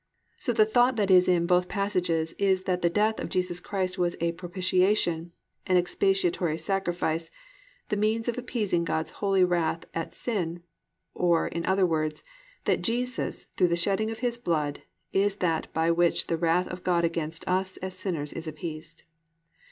[0.39, 3.99] So the thought that is in both passages is that the death of Jesus Christ
[3.99, 5.31] was a "propitiation,"
[5.67, 7.29] "an expiatory sacrifice,"
[7.89, 10.63] the "means of appeasing" God's holy wrath at sin,
[11.13, 12.23] or in other words,
[12.65, 14.81] that Jesus, through the shedding of His blood,
[15.13, 19.03] is that by which the wrath of God against us as sinners is appeased.